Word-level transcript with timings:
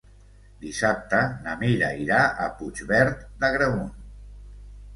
Dissabte 0.61 1.19
na 1.43 1.53
Mira 1.59 1.91
irà 2.05 2.23
a 2.47 2.49
Puigverd 2.63 3.23
d'Agramunt. 3.45 3.97